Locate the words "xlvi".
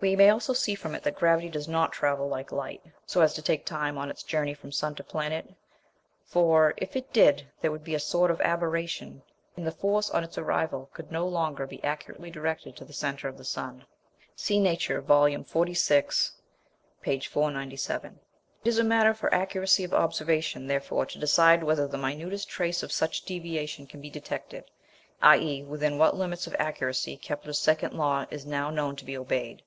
15.24-16.32